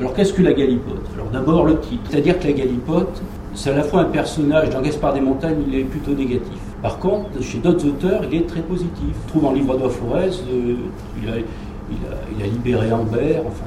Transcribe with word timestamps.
Alors 0.00 0.14
qu'est-ce 0.14 0.32
que 0.32 0.40
la 0.42 0.54
galipote? 0.54 1.04
Alors 1.14 1.28
d'abord 1.30 1.66
le 1.66 1.78
titre, 1.78 2.02
c'est-à-dire 2.08 2.38
que 2.38 2.46
la 2.46 2.54
galipote, 2.54 3.22
c'est 3.54 3.70
à 3.70 3.74
la 3.74 3.82
fois 3.82 4.00
un 4.00 4.04
personnage, 4.04 4.70
dans 4.70 4.80
Gaspard 4.80 5.12
des 5.12 5.20
Montagnes, 5.20 5.58
il 5.68 5.74
est 5.74 5.84
plutôt 5.84 6.12
négatif. 6.12 6.58
Par 6.80 6.98
contre, 6.98 7.42
chez 7.42 7.58
d'autres 7.58 7.86
auteurs, 7.86 8.22
il 8.30 8.38
est 8.38 8.46
très 8.46 8.62
positif. 8.62 9.14
On 9.26 9.28
trouve 9.28 9.44
en 9.44 9.52
livre 9.52 9.76
de 9.76 9.84
euh, 9.84 10.74
il, 11.22 12.42
a, 12.42 12.46
libéré 12.46 12.90
Ambert, 12.90 13.42
enfin. 13.46 13.66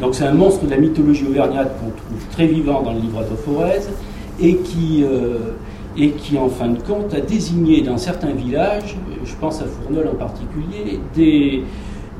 Donc 0.00 0.16
c'est 0.16 0.24
un 0.24 0.34
monstre 0.34 0.64
de 0.64 0.70
la 0.70 0.78
mythologie 0.78 1.26
auvergnate 1.28 1.78
qu'on 1.78 1.90
trouve 1.90 2.28
très 2.32 2.46
vivant 2.46 2.82
dans 2.82 2.92
le 2.92 3.00
livre 3.00 3.20
de 3.20 4.44
et 4.44 4.56
qui... 4.56 5.04
Euh, 5.04 5.52
et 5.96 6.10
qui, 6.10 6.36
en 6.36 6.48
fin 6.48 6.70
de 6.70 6.82
compte, 6.82 7.14
a 7.14 7.20
désigné 7.20 7.80
dans 7.82 7.96
certains 7.98 8.32
villages, 8.32 8.96
je 9.24 9.32
pense 9.40 9.62
à 9.62 9.64
Fournol 9.64 10.08
en 10.08 10.16
particulier, 10.16 10.98
des, 11.14 11.62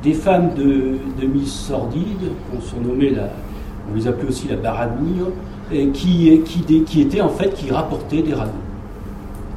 des 0.04 0.14
femmes 0.14 0.54
de, 0.54 0.98
de 1.20 1.26
mise 1.26 1.50
sordide, 1.50 2.30
qu'on 2.50 2.60
on 2.90 3.94
les 3.94 4.06
appelait 4.06 4.28
aussi 4.28 4.48
la 4.48 4.56
barabouille, 4.56 5.24
et 5.72 5.88
qui, 5.88 6.28
étaient 6.28 7.20
en 7.20 7.28
fait, 7.28 7.54
qui 7.54 7.70
rapportaient 7.70 8.22
des 8.22 8.34
ragots. 8.34 8.52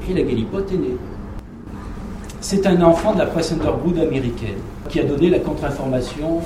Et 0.09 0.13
la 0.13 0.21
galipote 0.21 0.71
est 0.71 0.77
née. 0.77 0.98
C'est 2.40 2.66
un 2.66 2.81
enfant 2.81 3.13
de 3.13 3.20
la 3.20 3.26
presse 3.26 3.52
underground 3.52 3.99
américaine 3.99 4.59
qui 4.90 4.99
a 5.02 5.04
donné 5.04 5.30
la 5.30 5.40
contre-information 5.40 6.40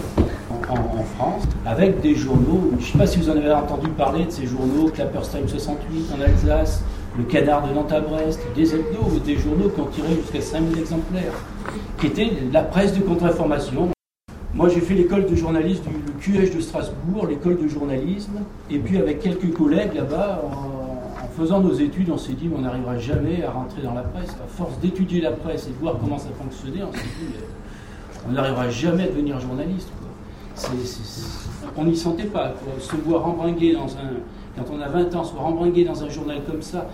en, 0.70 1.04
France 1.18 1.44
avec 1.66 2.02
des 2.02 2.16
journaux. 2.16 2.72
Je 2.80 2.86
ne 2.86 2.92
sais 2.92 2.98
pas 2.98 3.06
si 3.06 3.20
vous 3.20 3.30
en 3.30 3.36
avez 3.36 3.52
entendu 3.52 3.88
parler 3.90 4.26
de 4.26 4.32
ces 4.32 4.48
journaux, 4.48 4.90
Clapperstime 4.92 5.48
68 5.48 6.08
en 6.18 6.22
Alsace, 6.22 6.84
Le 7.18 7.24
Canard 7.26 7.68
de 7.68 7.74
Nantes 7.74 7.92
à 7.92 8.00
Brest, 8.00 8.40
des 8.56 8.74
hebdos, 8.74 9.20
des 9.24 9.38
journaux 9.38 9.70
qui 9.70 9.82
ont 9.82 9.88
tiré 9.88 10.08
jusqu'à 10.16 10.42
5000 10.42 10.80
exemplaires, 10.80 11.34
qui 12.00 12.08
étaient 12.08 12.32
la 12.52 12.64
presse 12.64 12.98
de 12.98 13.02
contre-information. 13.02 13.90
Moi, 14.54 14.68
j'ai 14.68 14.82
fait 14.82 14.96
l'école 14.96 15.26
de 15.28 15.36
journalisme 15.36 15.84
du 15.86 16.32
QH 16.32 16.54
de 16.54 16.60
Strasbourg, 16.60 17.26
l'école 17.28 17.58
de 17.58 17.70
journalisme, 17.70 18.34
et 18.70 18.80
puis 18.80 18.98
avec 18.98 19.22
quelques 19.22 19.54
collègues 19.54 19.94
là-bas, 19.96 20.42
en, 20.44 21.28
faisant 21.38 21.62
nos 21.62 21.74
études, 21.74 22.10
on 22.10 22.18
s'est 22.18 22.34
dit, 22.34 22.50
on 22.54 22.60
n'arrivera 22.60 22.98
jamais 22.98 23.44
à 23.44 23.52
rentrer 23.52 23.82
dans 23.82 23.94
la 23.94 24.02
presse. 24.02 24.32
À 24.32 24.48
force 24.48 24.78
d'étudier 24.80 25.22
la 25.22 25.32
presse 25.32 25.68
et 25.68 25.70
de 25.70 25.78
voir 25.78 25.96
comment 26.00 26.18
ça 26.18 26.28
fonctionnait, 26.38 26.84
on 26.84 26.92
s'est 26.92 27.00
dit, 27.00 27.34
on 28.28 28.34
n'arrivera 28.34 28.70
jamais 28.70 29.04
à 29.04 29.08
devenir 29.08 29.40
journaliste. 29.40 29.90
on 31.78 31.86
n'y 31.86 31.96
sentait 31.96 32.26
pas. 32.26 32.54
Se 32.80 32.98
voir 32.98 33.24
rembringuer 33.24 33.74
dans 33.74 33.88
un. 33.88 34.20
Quand 34.58 34.66
on 34.74 34.82
a 34.82 34.90
20 34.90 35.16
ans, 35.16 35.24
se 35.24 35.32
voir 35.32 35.46
rembringuer 35.46 35.86
dans 35.86 36.04
un 36.04 36.10
journal 36.10 36.42
comme 36.46 36.62
ça. 36.62 36.88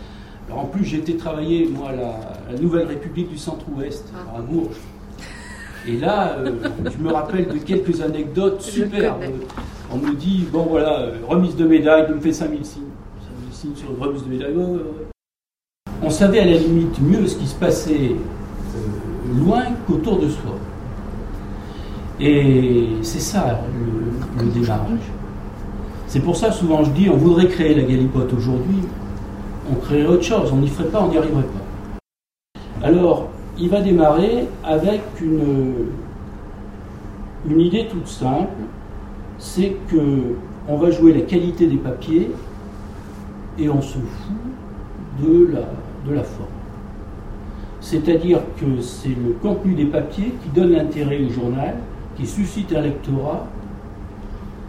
Alors 0.48 0.62
en 0.62 0.66
plus, 0.66 0.86
j'ai 0.86 0.98
été 0.98 1.18
travailler, 1.18 1.68
moi, 1.68 1.90
à 1.90 2.52
la, 2.52 2.60
Nouvelle 2.60 2.86
République 2.88 3.30
du 3.30 3.38
Centre-Ouest, 3.38 4.14
à 4.36 4.40
Bourges. 4.42 4.78
Et 5.88 5.96
là, 5.98 6.36
euh, 6.40 6.52
je 6.86 7.02
me 7.02 7.14
rappelle 7.14 7.48
de 7.48 7.58
quelques 7.60 8.02
anecdotes 8.02 8.62
superbes. 8.62 9.24
On 9.92 9.98
me 9.98 10.14
dit, 10.16 10.46
bon 10.52 10.68
voilà, 10.70 11.00
euh, 11.00 11.12
remise 11.26 11.56
de 11.56 11.66
médaille, 11.66 12.08
il 12.10 12.16
me 12.16 12.20
fait 12.20 12.34
5000 12.34 12.66
signes. 12.66 12.84
5000 13.52 13.54
signes 13.54 13.76
sur 13.76 13.92
une 13.92 14.04
remise 14.04 14.24
de 14.24 14.30
médaille. 14.30 14.56
On 16.04 16.10
savait 16.10 16.40
à 16.40 16.46
la 16.46 16.58
limite 16.58 17.00
mieux 17.02 17.26
ce 17.26 17.38
qui 17.38 17.48
se 17.48 17.56
passait 17.56 18.12
euh, 18.12 19.40
loin 19.46 19.64
qu'autour 19.88 20.20
de 20.20 20.28
soi. 20.28 20.56
Et 22.20 22.88
c'est 23.02 23.22
ça 23.22 23.62
le, 23.74 24.44
le 24.44 24.52
démarrage. 24.52 25.00
C'est 26.08 26.20
pour 26.22 26.36
ça 26.36 26.52
souvent 26.52 26.84
je 26.84 26.92
dis, 26.92 27.10
on 27.10 27.16
voudrait 27.18 27.48
créer 27.48 27.76
la 27.76 27.84
galipote 27.84 28.34
aujourd'hui, 28.34 28.80
on 29.72 29.76
créerait 29.76 30.08
autre 30.08 30.24
chose, 30.24 30.52
on 30.52 30.58
n'y 30.58 30.68
ferait 30.68 30.90
pas, 30.90 31.02
on 31.02 31.10
n'y 31.10 31.18
arriverait 31.18 31.44
pas. 31.44 32.86
Alors, 32.88 33.30
il 33.60 33.70
va 33.70 33.82
démarrer 33.82 34.48
avec 34.64 35.02
une, 35.22 35.74
une 37.50 37.62
idée 37.62 37.88
toute 37.88 38.08
simple, 38.08 38.48
c'est 39.38 39.76
que 39.90 40.36
on 40.68 40.78
va 40.78 40.92
jouer 40.92 41.14
la 41.14 41.22
qualité 41.22 41.68
des 41.68 41.78
papiers 41.78 42.32
et 43.58 43.70
on 43.70 43.82
se 43.82 43.98
fout 43.98 45.24
de 45.24 45.54
la, 45.54 45.62
de 46.10 46.16
la 46.16 46.24
forme. 46.24 46.50
C'est-à-dire 47.80 48.40
que 48.60 48.82
c'est 48.82 49.10
le 49.10 49.34
contenu 49.42 49.74
des 49.74 49.86
papiers 49.86 50.34
qui 50.44 50.50
donne 50.50 50.72
l'intérêt 50.72 51.24
au 51.24 51.30
journal, 51.30 51.76
qui 52.18 52.26
suscite 52.26 52.74
un 52.74 52.82
lectorat 52.82 53.48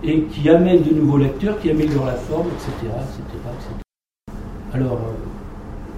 et 0.04 0.22
qui 0.22 0.48
amène 0.48 0.82
de 0.82 0.94
nouveaux 0.94 1.18
lecteurs, 1.18 1.58
qui 1.58 1.70
améliore 1.70 2.06
la 2.06 2.12
forme, 2.12 2.46
etc. 2.46 2.70
etc., 2.82 3.22
etc. 3.34 3.74
Alors, 4.72 5.00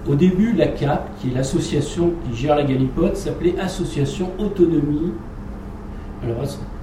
au 0.09 0.15
début, 0.15 0.53
la 0.53 0.67
CAP, 0.67 1.19
qui 1.19 1.29
est 1.29 1.33
l'association 1.33 2.13
qui 2.25 2.35
gère 2.35 2.55
la 2.55 2.63
galipote, 2.63 3.15
s'appelait 3.15 3.55
Association 3.59 4.31
Autonomie. 4.39 5.11
Alors, 6.23 6.37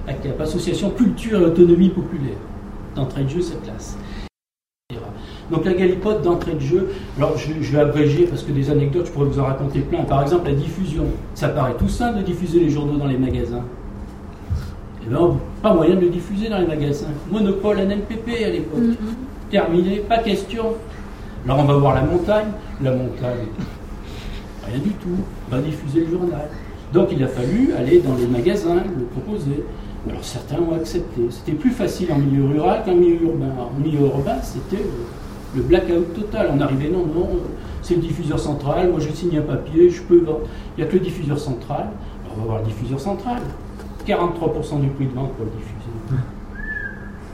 ACAP, 0.07 0.39
Association 0.41 0.89
Culture 0.91 1.41
et 1.41 1.45
Autonomie 1.45 1.89
Populaire. 1.89 2.37
D'entrée 2.95 3.23
de 3.23 3.29
jeu, 3.29 3.41
cette 3.41 3.63
classe. 3.63 3.97
Donc 5.51 5.65
la 5.65 5.73
galipote 5.73 6.21
d'entrée 6.21 6.53
de 6.53 6.59
jeu, 6.59 6.89
alors 7.17 7.35
je, 7.37 7.71
vais 7.71 7.79
abréger 7.79 8.25
parce 8.25 8.43
que 8.43 8.51
des 8.51 8.69
anecdotes, 8.69 9.07
je 9.07 9.11
pourrais 9.11 9.25
vous 9.25 9.39
en 9.39 9.45
raconter 9.45 9.79
plein. 9.79 10.03
Par 10.03 10.21
exemple, 10.21 10.47
la 10.47 10.53
diffusion. 10.53 11.05
Ça 11.33 11.49
paraît 11.49 11.73
tout 11.77 11.87
simple 11.89 12.19
de 12.19 12.23
diffuser 12.23 12.59
les 12.59 12.69
journaux 12.69 12.97
dans 12.97 13.07
les 13.07 13.17
magasins. 13.17 13.63
Eh 15.03 15.09
bien, 15.09 15.37
pas 15.63 15.73
moyen 15.73 15.95
de 15.95 16.01
le 16.01 16.09
diffuser 16.09 16.49
dans 16.49 16.59
les 16.59 16.67
magasins. 16.67 17.07
Monopole 17.31 17.79
NNPP 17.79 18.43
à 18.45 18.49
l'époque. 18.49 18.79
Mm-hmm. 18.79 19.49
Terminé, 19.49 19.95
pas 20.07 20.19
question. 20.19 20.75
Alors 21.45 21.59
on 21.59 21.63
va 21.63 21.73
voir 21.75 21.95
la 21.95 22.01
montagne. 22.01 22.47
La 22.81 22.91
montagne, 22.91 23.47
rien 24.65 24.79
du 24.79 24.91
tout, 24.91 25.17
va 25.49 25.59
diffuser 25.59 26.01
le 26.01 26.11
journal. 26.11 26.49
Donc 26.93 27.09
il 27.11 27.23
a 27.23 27.27
fallu 27.27 27.71
aller 27.77 27.99
dans 27.99 28.15
les 28.15 28.27
magasins, 28.27 28.83
le 28.97 29.05
proposer. 29.05 29.63
Alors 30.09 30.23
certains 30.23 30.57
ont 30.57 30.75
accepté. 30.75 31.21
C'était 31.29 31.53
plus 31.53 31.71
facile 31.71 32.11
en 32.11 32.17
milieu 32.17 32.45
rural 32.45 32.83
qu'en 32.85 32.95
milieu 32.95 33.23
urbain. 33.23 33.53
En 33.59 33.79
milieu 33.79 34.01
urbain, 34.01 34.41
c'était 34.41 34.83
le 35.55 35.61
blackout 35.61 36.13
total. 36.13 36.51
On 36.55 36.61
arrivait, 36.61 36.89
non, 36.89 37.05
non, 37.05 37.29
c'est 37.81 37.95
le 37.95 38.01
diffuseur 38.01 38.39
central, 38.39 38.91
moi 38.91 38.99
je 38.99 39.09
signe 39.11 39.37
un 39.37 39.41
papier, 39.41 39.89
je 39.89 40.01
peux 40.01 40.19
vendre. 40.19 40.41
Il 40.77 40.83
n'y 40.83 40.87
a 40.87 40.91
que 40.91 40.97
le 40.97 41.03
diffuseur 41.03 41.39
central. 41.39 41.89
Alors 42.25 42.37
on 42.37 42.41
va 42.41 42.45
voir 42.45 42.59
le 42.59 42.65
diffuseur 42.65 42.99
central. 42.99 43.41
43% 44.07 44.81
du 44.81 44.87
prix 44.89 45.05
de 45.05 45.13
vente 45.13 45.33
pour 45.33 45.45
le 45.45 45.51
diffuser. 45.51 45.89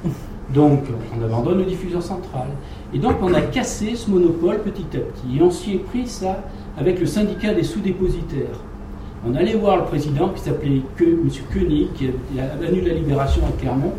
Donc, 0.53 0.81
on 1.17 1.23
abandonne 1.23 1.59
le 1.59 1.66
diffuseur 1.66 2.01
central. 2.01 2.47
Et 2.94 3.00
donc, 3.00 3.16
on 3.22 3.33
a 3.33 3.41
cassé 3.41 3.95
ce 3.95 4.09
monopole 4.09 4.59
petit 4.59 4.85
à 4.95 5.00
petit. 5.00 5.38
Et 5.38 5.41
on 5.41 5.50
s'y 5.50 5.75
est 5.75 5.79
pris, 5.79 6.07
ça, 6.07 6.44
avec 6.78 7.00
le 7.00 7.06
syndicat 7.06 7.53
des 7.53 7.63
sous-dépositaires. 7.63 8.59
On 9.28 9.33
allait 9.33 9.56
voir 9.56 9.78
le 9.78 9.85
président 9.85 10.29
qui 10.29 10.41
s'appelait 10.41 10.81
M. 11.00 11.29
Koenig, 11.51 11.94
qui 11.94 12.09
a 12.39 12.56
venu 12.57 12.81
la 12.81 12.94
libération 12.94 13.41
à 13.47 13.59
Clermont, 13.59 13.94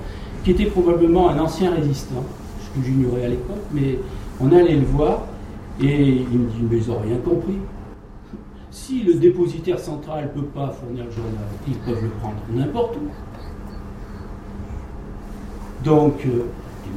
qui 0.45 0.53
était 0.53 0.67
probablement 0.67 1.29
un 1.31 1.39
ancien 1.41 1.75
résistant, 1.75 2.23
ce 2.61 2.79
que 2.79 2.87
j'ignorais 2.87 3.25
à 3.25 3.29
l'époque, 3.29 3.65
mais 3.73 3.99
on 4.41 4.53
allait 4.53 4.77
le 4.77 4.85
voir 4.85 5.23
et 5.81 6.25
il 6.31 6.39
me 6.39 6.49
dit 6.51 6.63
Mais 6.71 6.79
ils 6.79 6.89
n'ont 6.89 7.01
rien 7.01 7.17
compris. 7.19 7.59
Si 8.71 9.03
le 9.03 9.15
dépositaire 9.15 9.81
central 9.81 10.25
ne 10.25 10.41
peut 10.41 10.47
pas 10.47 10.69
fournir 10.69 11.05
le 11.07 11.11
journal, 11.11 11.47
ils 11.67 11.75
peuvent 11.75 12.03
le 12.03 12.11
prendre 12.11 12.37
n'importe 12.51 12.97
où. 12.97 13.09
Donc, 15.87 16.27
euh, 16.27 16.47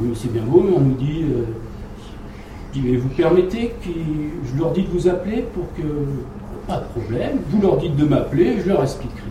oui, 0.02 0.10
c'est 0.16 0.34
bien 0.34 0.42
beau, 0.42 0.66
mais 0.68 0.76
on 0.76 0.80
nous 0.80 0.96
dit, 0.96 1.24
euh, 1.24 1.44
mais 2.76 2.98
vous 2.98 3.10
permettez 3.10 3.76
que 3.84 3.90
je 4.44 4.58
leur 4.60 4.72
dis 4.72 4.82
de 4.82 4.88
vous 4.88 5.08
appeler 5.08 5.44
pour 5.54 5.72
que, 5.76 5.84
pas 6.68 6.78
de 6.80 7.00
problème, 7.00 7.38
vous 7.52 7.62
leur 7.62 7.78
dites 7.78 7.96
de 7.96 8.06
m'appeler, 8.06 8.60
je 8.60 8.68
leur 8.68 8.82
expliquerai. 8.82 9.30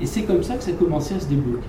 Et 0.00 0.06
c'est 0.06 0.22
comme 0.22 0.42
ça 0.42 0.56
que 0.56 0.64
ça 0.64 0.72
a 0.72 0.74
commencé 0.74 1.14
à 1.14 1.20
se 1.20 1.26
débloquer. 1.26 1.68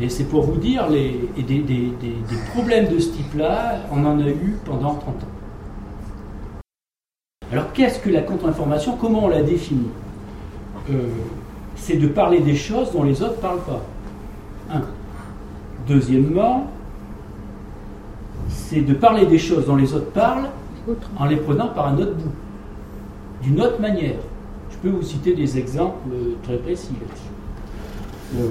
Mais 0.00 0.08
c'est 0.08 0.24
pour 0.24 0.42
vous 0.42 0.58
dire, 0.58 0.88
les, 0.88 1.30
des, 1.36 1.60
des, 1.60 1.92
des, 2.00 2.36
problèmes 2.52 2.92
de 2.92 2.98
ce 2.98 3.10
type-là, 3.10 3.76
on 3.92 4.04
en 4.04 4.18
a 4.18 4.28
eu 4.28 4.56
pendant 4.64 4.94
30 4.96 5.08
ans. 5.08 6.60
Alors 7.52 7.72
qu'est-ce 7.72 8.00
que 8.00 8.10
la 8.10 8.22
contre-information? 8.22 8.96
Comment 9.00 9.26
on 9.26 9.28
la 9.28 9.42
définit? 9.42 9.90
Euh, 10.90 11.06
C'est 11.76 11.96
de 11.96 12.08
parler 12.08 12.40
des 12.40 12.56
choses 12.56 12.90
dont 12.92 13.04
les 13.04 13.22
autres 13.22 13.36
ne 13.36 13.40
parlent 13.40 13.64
pas. 13.64 13.82
Un. 14.72 14.82
Deuxièmement, 15.86 16.66
c'est 18.48 18.80
de 18.80 18.94
parler 18.94 19.26
des 19.26 19.38
choses 19.38 19.66
dont 19.66 19.76
les 19.76 19.94
autres 19.94 20.10
parlent 20.10 20.50
en 21.16 21.26
les 21.26 21.36
prenant 21.36 21.68
par 21.68 21.88
un 21.88 21.98
autre 21.98 22.14
bout, 22.14 22.32
d'une 23.42 23.60
autre 23.60 23.80
manière. 23.80 24.16
Je 24.70 24.76
peux 24.78 24.88
vous 24.88 25.02
citer 25.02 25.34
des 25.34 25.58
exemples 25.58 26.08
très 26.42 26.56
précis. 26.56 26.94
Euh, 28.36 28.48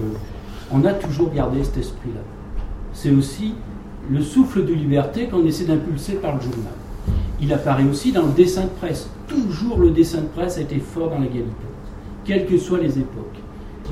on 0.72 0.86
a 0.86 0.94
toujours 0.94 1.32
gardé 1.34 1.64
cet 1.64 1.78
esprit-là. 1.78 2.22
C'est 2.94 3.12
aussi 3.12 3.54
le 4.10 4.22
souffle 4.22 4.66
de 4.66 4.74
liberté 4.74 5.28
qu'on 5.28 5.46
essaie 5.46 5.66
d'impulser 5.66 6.14
par 6.14 6.36
le 6.36 6.42
journal. 6.42 6.74
Il 7.42 7.52
apparaît 7.52 7.84
aussi 7.84 8.14
dans 8.14 8.26
le 8.26 8.32
dessin 8.32 8.64
de 8.64 8.70
presse. 8.70 9.10
Toujours 9.28 9.80
le 9.80 9.92
dessin 9.92 10.22
de 10.22 10.28
presse 10.28 10.58
a 10.58 10.62
été 10.62 10.80
fort 10.80 11.10
dans 11.10 11.20
la 11.20 11.26
galipote, 11.26 11.54
quelles 12.24 12.46
que 12.46 12.58
soient 12.58 12.80
les 12.80 12.98
époques. 12.98 13.40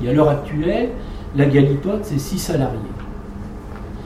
Et 0.02 0.08
à 0.08 0.14
l'heure 0.14 0.30
actuelle, 0.30 0.90
la 1.36 1.44
galipote, 1.44 2.04
c'est 2.04 2.18
six 2.18 2.38
salariés 2.38 2.78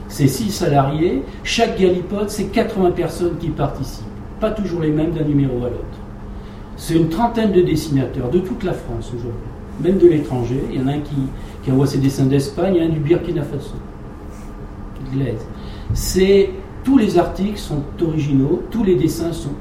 c'est 0.09 0.27
6 0.27 0.51
salariés. 0.51 1.23
Chaque 1.43 1.79
galipote, 1.79 2.29
c'est 2.29 2.45
80 2.45 2.91
personnes 2.91 3.37
qui 3.39 3.49
participent. 3.49 4.05
Pas 4.39 4.51
toujours 4.51 4.81
les 4.81 4.91
mêmes 4.91 5.11
d'un 5.11 5.23
numéro 5.23 5.57
à 5.59 5.69
l'autre. 5.69 5.85
C'est 6.75 6.95
une 6.95 7.09
trentaine 7.09 7.51
de 7.51 7.61
dessinateurs 7.61 8.29
de 8.29 8.39
toute 8.39 8.63
la 8.63 8.73
France 8.73 9.11
aujourd'hui, 9.13 9.41
même 9.81 9.97
de 9.97 10.07
l'étranger. 10.07 10.61
Il 10.71 10.79
y 10.79 10.83
en 10.83 10.87
a 10.87 10.93
un 10.93 10.99
qui, 10.99 11.71
envoie 11.71 11.85
ses 11.85 11.99
dessins 11.99 12.25
d'Espagne 12.25 12.77
et 12.77 12.81
un 12.81 12.89
du 12.89 12.99
Burkina 12.99 13.43
Faso. 13.43 13.75
C'est 15.93 16.49
tous 16.83 16.97
les 16.97 17.19
articles 17.19 17.59
sont 17.59 17.83
originaux, 18.01 18.63
tous 18.71 18.83
les 18.83 18.95
dessins 18.95 19.31
sont 19.31 19.51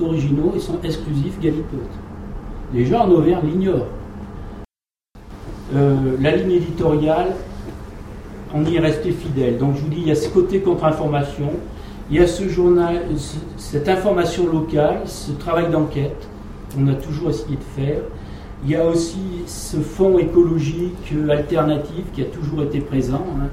originaux 0.00 0.52
et 0.56 0.58
sont 0.58 0.78
exclusifs 0.82 1.38
Galipote. 1.40 1.78
Les 2.72 2.86
gens 2.86 3.06
en 3.06 3.10
Auvergne 3.10 3.46
l'ignorent. 3.46 3.86
Euh, 5.74 6.16
la 6.20 6.34
ligne 6.34 6.52
éditoriale, 6.52 7.34
on 8.54 8.64
y 8.64 8.76
est 8.76 8.80
resté 8.80 9.10
fidèle. 9.10 9.58
Donc 9.58 9.76
je 9.76 9.80
vous 9.80 9.88
dis, 9.88 9.98
il 9.98 10.08
y 10.08 10.12
a 10.12 10.14
ce 10.14 10.28
côté 10.28 10.60
contre-information, 10.60 11.50
il 12.10 12.16
y 12.16 12.20
a 12.20 12.26
ce 12.26 12.48
journal, 12.48 13.02
cette 13.56 13.88
information 13.88 14.46
locale, 14.46 15.00
ce 15.06 15.32
travail 15.32 15.70
d'enquête, 15.70 16.28
on 16.78 16.86
a 16.88 16.94
toujours 16.94 17.30
essayé 17.30 17.56
de 17.56 17.82
faire. 17.82 18.00
Il 18.64 18.70
y 18.70 18.76
a 18.76 18.84
aussi 18.84 19.18
ce 19.46 19.76
fond 19.78 20.18
écologique 20.18 21.12
alternatif 21.28 22.04
qui 22.14 22.22
a 22.22 22.26
toujours 22.26 22.62
été 22.62 22.80
présent, 22.80 23.24
hein, 23.38 23.48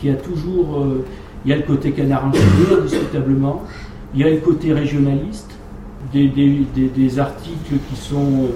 qui 0.00 0.10
a 0.10 0.14
toujours. 0.14 0.78
Euh, 0.78 1.04
il 1.44 1.50
y 1.50 1.54
a 1.54 1.56
le 1.56 1.64
côté 1.64 1.90
canard 1.90 2.26
indiscutablement. 2.26 3.62
Il 4.14 4.20
y 4.20 4.24
a 4.24 4.30
le 4.30 4.36
côté 4.36 4.72
régionaliste, 4.72 5.50
des, 6.12 7.18
articles 7.18 7.74
qui 7.88 7.96
sont, 7.96 8.44
euh, 8.44 8.48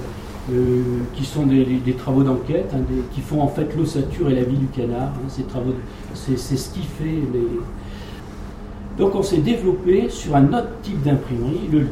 qui 1.15 1.25
sont 1.25 1.47
des, 1.47 1.93
travaux 1.99 2.23
d'enquête, 2.23 2.73
hein, 2.75 2.81
qui 3.13 3.21
font 3.21 3.43
en 3.43 3.49
fait 3.49 3.69
l'ossature 3.77 4.31
et 4.31 4.35
la 4.35 4.45
vie 4.45 4.57
du 4.57 4.67
canard. 4.67 5.13
Hein, 5.15 5.43
c'est, 6.15 6.37
ce 6.39 6.71
qui 6.71 6.83
fait. 6.83 7.23
Donc 8.99 9.15
on 9.15 9.23
s'est 9.23 9.39
développé 9.39 10.09
sur 10.09 10.37
un 10.37 10.47
autre 10.49 10.71
type 10.83 11.03
d'imprimerie, 11.03 11.69
le 11.71 11.79
livre. 11.81 11.91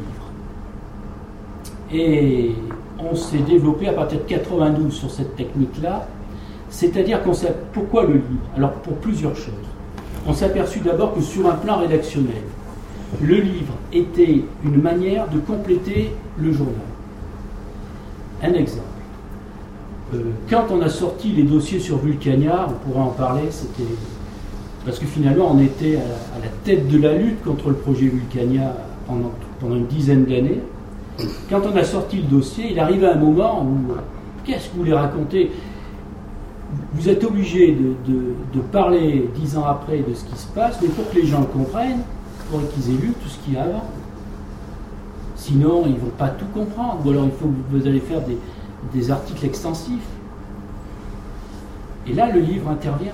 Et 1.93 2.51
on 2.99 3.15
s'est 3.15 3.39
développé 3.39 3.87
à 3.89 3.93
partir 3.93 4.19
de 4.19 4.23
92 4.23 4.93
sur 4.93 5.11
cette 5.11 5.35
technique-là. 5.35 6.07
C'est-à-dire 6.69 7.21
qu'on 7.23 7.33
sait 7.33 7.53
pourquoi 7.73 8.03
le 8.03 8.13
livre? 8.13 8.49
Alors 8.55 8.71
pour 8.71 8.95
plusieurs 8.95 9.35
choses. 9.35 9.53
On 10.27 10.33
s'est 10.33 10.45
aperçu 10.45 10.79
d'abord 10.79 11.13
que 11.13 11.21
sur 11.21 11.47
un 11.47 11.55
plan 11.55 11.77
rédactionnel, 11.77 12.41
le 13.21 13.35
livre 13.35 13.73
était 13.93 14.41
une 14.63 14.81
manière 14.81 15.27
de 15.29 15.37
compléter 15.39 16.11
le 16.37 16.51
journal. 16.51 16.73
Un 18.43 18.53
exemple. 18.53 18.83
Euh, 20.13 20.31
quand 20.49 20.65
on 20.71 20.81
a 20.81 20.89
sorti 20.89 21.29
les 21.29 21.43
dossiers 21.43 21.79
sur 21.79 21.97
Vulcania, 21.97 22.67
on 22.69 22.89
pourra 22.89 23.05
en 23.05 23.11
parler, 23.11 23.49
c'était. 23.49 23.89
Parce 24.85 24.99
que 24.99 25.05
finalement, 25.05 25.51
on 25.51 25.59
était 25.59 25.95
à 25.95 26.39
la, 26.39 26.47
tête 26.63 26.87
de 26.87 26.99
la 26.99 27.13
lutte 27.13 27.43
contre 27.43 27.69
le 27.69 27.75
projet 27.75 28.05
Vulcania 28.05 28.75
pendant, 29.07 29.75
une 29.75 29.87
dizaine 29.87 30.25
d'années. 30.25 30.61
Quand 31.49 31.61
on 31.65 31.75
a 31.75 31.83
sorti 31.83 32.17
le 32.17 32.23
dossier, 32.23 32.71
il 32.71 32.79
arrive 32.79 33.03
un 33.03 33.15
moment 33.15 33.63
où. 33.63 33.93
Qu'est-ce 34.43 34.67
que 34.67 34.73
vous 34.73 34.79
voulez 34.79 34.93
raconter? 34.93 35.49
Vous 36.93 37.09
êtes 37.09 37.23
obligé 37.23 37.75
de, 37.75 38.61
parler 38.71 39.27
dix 39.35 39.57
ans 39.57 39.65
après 39.65 39.99
de 39.99 40.13
ce 40.13 40.23
qui 40.25 40.37
se 40.37 40.47
passe, 40.47 40.79
mais 40.81 40.89
pour 40.89 41.09
que 41.09 41.15
les 41.15 41.25
gens 41.25 41.43
comprennent, 41.43 42.01
pour 42.51 42.59
qu'ils 42.69 42.93
aient 42.93 43.01
lu 43.01 43.13
tout 43.21 43.29
ce 43.29 43.39
qu'il 43.39 43.53
y 43.53 43.57
a 43.57 43.63
avant. 43.63 43.85
Sinon, 45.35 45.83
ils 45.85 45.93
ne 45.93 45.99
vont 45.99 46.11
pas 46.17 46.29
tout 46.29 46.45
comprendre. 46.53 47.05
Ou 47.05 47.09
alors, 47.09 47.25
il 47.25 47.31
faut 47.31 47.47
que 47.47 47.77
vous 47.77 47.87
allez 47.87 47.99
faire 47.99 48.21
des, 48.93 49.11
articles 49.11 49.45
extensifs. 49.45 50.07
Et 52.07 52.13
là, 52.13 52.31
le 52.31 52.39
livre 52.39 52.69
intervient. 52.69 53.11